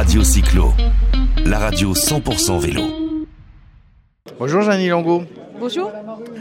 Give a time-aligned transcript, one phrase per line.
[0.00, 0.72] Radio Cyclo,
[1.44, 2.80] la radio 100% vélo.
[4.38, 5.24] Bonjour Jeannie Longo.
[5.60, 5.92] Bonjour.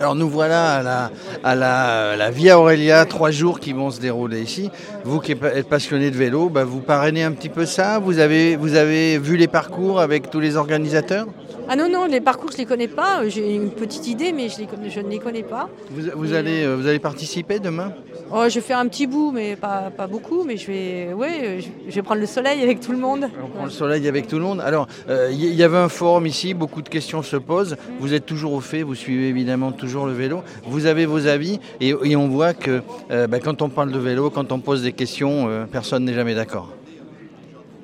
[0.00, 1.10] Alors nous voilà à la,
[1.44, 4.70] à la, la Via Aurelia, trois jours qui vont se dérouler ici.
[5.04, 8.56] Vous qui êtes passionné de vélo, bah, vous parrainez un petit peu ça vous avez,
[8.56, 11.26] vous avez vu les parcours avec tous les organisateurs?
[11.68, 13.28] Ah non, non, les parcours, je ne les connais pas.
[13.28, 15.68] J'ai une petite idée, mais je, les connais- je ne les connais pas.
[15.90, 17.92] vous, vous allez, euh, vous allez participer demain?
[18.30, 20.44] Oh, je vais faire un petit bout, mais pas, pas beaucoup.
[20.44, 23.28] Mais je vais, ouais, je, je vais prendre le soleil avec tout le monde.
[23.44, 24.60] On prend le soleil avec tout le monde.
[24.60, 27.76] Alors, euh, il y, y avait un forum ici, beaucoup de questions se posent.
[28.00, 30.42] Vous êtes toujours au fait, vous suivez évidemment toujours le vélo.
[30.66, 33.98] Vous avez vos avis et, et on voit que euh, bah, quand on parle de
[33.98, 36.68] vélo, quand on pose des questions, euh, personne n'est jamais d'accord.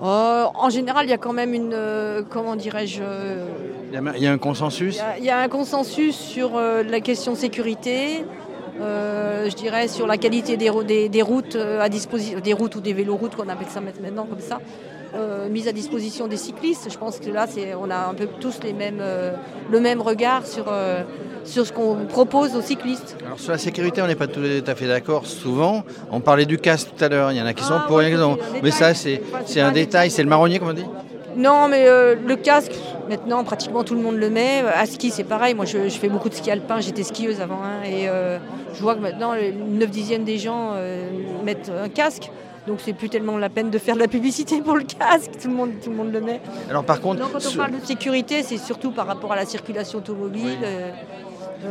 [0.00, 3.46] Oh, en général, il y a quand même une, euh, comment dirais-je, euh,
[3.90, 5.48] Il y a- il y a un consensus il y a- il y, a un
[5.48, 8.24] consensus sur euh, la question sécurité.
[8.80, 12.76] Euh, je dirais sur la qualité des, des- des routes euh, à disposition, des routes
[12.76, 14.60] ou des véloroutes qu'on appelle ça maintenant comme ça,
[15.14, 16.88] euh, mises à disposition des cyclistes.
[16.90, 17.46] Je pense que là,
[17.80, 19.32] on a un peu tous les mêmes, euh,
[19.70, 21.02] le même regard sur, euh,
[21.44, 23.16] sur ce qu'on propose aux cyclistes.
[23.24, 25.84] Alors sur la sécurité, on n'est pas tout à fait d'accord souvent.
[26.10, 28.00] On parlait du casque tout à l'heure, il y en a qui sont Ah, pour
[28.00, 28.72] c'est un Mais détail.
[28.72, 28.94] ça,
[29.46, 30.10] c'est un détail.
[30.10, 30.84] c'est le marronnier, comme on dit
[31.36, 32.72] Non, mais euh, le casque,
[33.08, 34.62] maintenant, pratiquement tout le monde le met.
[34.74, 35.54] À ski, c'est pareil.
[35.54, 36.80] Moi, je, je fais beaucoup de ski alpin.
[36.80, 37.60] J'étais skieuse avant.
[37.62, 38.38] hein, et euh,
[38.74, 41.08] je vois que maintenant, les 9 dixièmes des gens euh,
[41.44, 42.30] mettent un casque.
[42.66, 45.30] Donc, c'est plus tellement la peine de faire de la publicité pour le casque.
[45.40, 46.40] Tout le monde, tout le, monde le met.
[46.68, 49.98] Alors par contre, quand on parle de sécurité, c'est surtout par rapport à la circulation
[49.98, 50.58] automobile.
[50.64, 50.90] euh,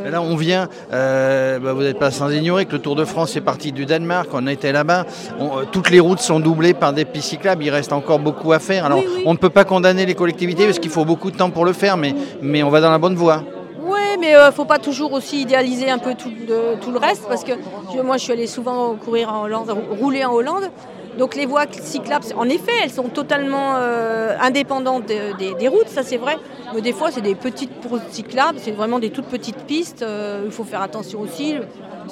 [0.04, 3.04] euh, Là, on vient, euh, bah, vous n'êtes pas sans ignorer que le Tour de
[3.04, 5.04] France est parti du Danemark, on était là-bas,
[5.40, 8.58] euh, toutes les routes sont doublées par des pistes cyclables, il reste encore beaucoup à
[8.58, 8.84] faire.
[8.84, 9.22] Alors, Oui, oui.
[9.26, 11.72] on ne peut pas condamner les collectivités parce qu'il faut beaucoup de temps pour le
[11.72, 13.42] faire, mais, mais on va dans la bonne voie.
[13.88, 16.98] Oui, mais il ne faut pas toujours aussi idéaliser un peu tout, de- tout le
[16.98, 17.52] reste, parce que
[17.94, 20.64] je- moi, je suis allée souvent courir en Hollande, rou- rouler en Hollande.
[21.18, 26.02] Donc les voies cyclables, en effet, elles sont totalement euh, indépendantes de- des- routes, ça
[26.02, 26.36] c'est vrai.
[26.74, 30.02] Mais des fois, c'est des petites routes cyclables, c'est vraiment des toutes petites pistes.
[30.02, 31.54] euh, il faut faire attention aussi.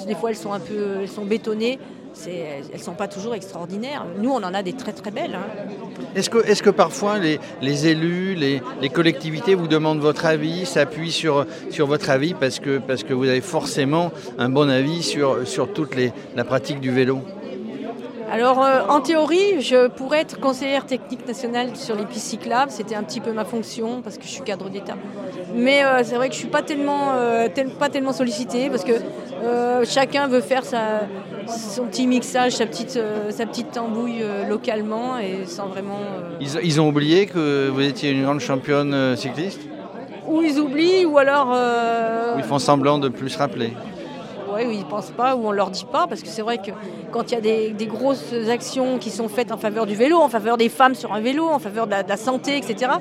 [0.07, 1.79] Des fois, elles sont un peu, elles sont bétonnées.
[2.27, 4.05] Elles ne sont pas toujours extraordinaires.
[4.21, 5.35] Nous, on en a des très très belles.
[5.35, 5.65] hein.
[6.15, 11.45] Est-ce que, parfois les, élus, les, collectivités vous demandent votre avis, s'appuient sur,
[11.79, 15.95] votre avis parce que, vous avez forcément un bon avis sur, toute
[16.35, 17.19] la pratique du vélo?
[18.31, 22.71] Alors, euh, en théorie, je pourrais être conseillère technique nationale sur les pistes cyclables.
[22.71, 24.95] C'était un petit peu ma fonction parce que je suis cadre d'État.
[25.53, 28.83] Mais euh, c'est vrai que je suis pas tellement, euh, tel- pas tellement sollicitée parce
[28.83, 28.93] que
[29.43, 31.01] euh, chacun veut faire sa,
[31.47, 32.99] son petit mixage, sa petite,
[33.29, 35.99] sa petite tambouille localement et sans vraiment.
[36.41, 39.61] ils, ils ont oublié que vous étiez une grande championne cycliste?
[40.27, 41.49] Ou ils oublient, ou alors.
[42.35, 43.73] Ou ils font semblant de plus se rappeler?
[44.55, 46.41] Ouais, ou ils ne pensent pas, ou on ne leur dit pas, parce que c'est
[46.41, 46.71] vrai que
[47.11, 50.29] quand il y a des, grosses actions qui sont faites en faveur du vélo, en
[50.29, 52.93] faveur des femmes sur un vélo, en faveur de la santé, etc.,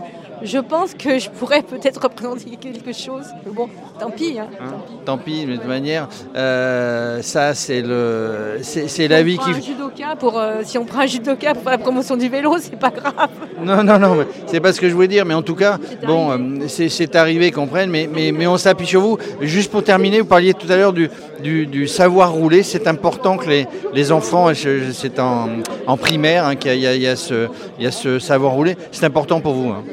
[0.45, 3.25] je pense que je pourrais peut-être représenter quelque chose.
[3.45, 3.69] Mais bon,
[3.99, 4.39] tant pis.
[4.39, 4.49] hein.
[4.61, 4.75] Hein,
[5.05, 9.43] Tant pis, de toute manière, euh, ça c'est le, c'est c'est la vie Si on
[9.43, 9.59] prend qui.
[9.59, 12.57] un judoka pour, euh, si on prend un judoka pour faire la promotion du vélo,
[12.59, 13.31] c'est pas grave.
[13.63, 15.79] Non, non, non, mais c'est pas ce que je voulais dire, mais en tout cas,
[16.01, 19.19] C'est bon, euh, c'est arrivé qu'on prenne, mais, mais, mais on s'appuie sur vous.
[19.41, 21.09] Juste pour terminer, vous parliez tout à l'heure du,
[21.43, 22.63] du, du savoir rouler.
[22.63, 25.49] C'est important que les, les enfants, c'est en,
[25.87, 28.77] en primaire hein, qu'il y a ce savoir rouler.
[28.93, 29.71] C'est important pour vous.
[29.71, 29.85] hein.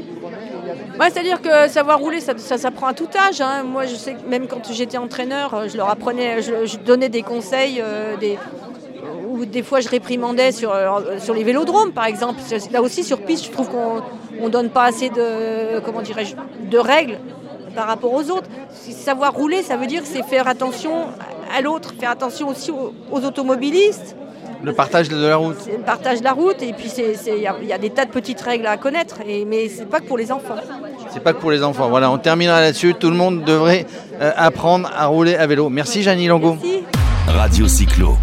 [1.00, 3.42] C'est-à-dire que savoir rouler, ça, ça s'apprend à tout âge.
[3.42, 3.64] hein.
[3.64, 7.10] Moi, je sais que même quand j'étais entraîneur, euh, je leur apprenais, je, je donnais
[7.10, 8.38] des conseils, euh, des,
[9.30, 11.00] ou des fois je réprimandais sur, euh,
[11.34, 12.40] les vélodromes, par exemple.
[12.72, 14.02] Là aussi, sur piste, je trouve qu'on
[14.44, 16.36] ne donne pas assez de, comment dirais-je,
[16.70, 17.18] de règles
[17.76, 18.50] par rapport aux autres.
[18.72, 21.08] Savoir rouler, ça veut dire c'est faire attention
[21.56, 24.16] à l'autre, faire attention aussi aux automobilistes.
[24.64, 25.56] Le partage de la route.
[25.64, 27.74] C'est le partage de la route et puis c'est- c'est- il y, a- il y
[27.74, 30.32] a des tas de petites règles à connaître, et, mais c'est pas que pour les
[30.32, 30.56] enfants.
[31.12, 31.90] C'est pas que pour les enfants.
[31.90, 32.94] Voilà, on terminera là-dessus.
[32.94, 33.86] Tout le monde devrait
[34.22, 35.70] euh, apprendre à rouler à vélo.
[35.70, 36.54] Merci, Jeannie Longo.
[36.62, 36.84] Merci.
[37.28, 38.18] Radio Cyclo,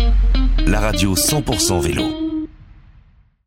[0.67, 2.03] la radio 100% vélo.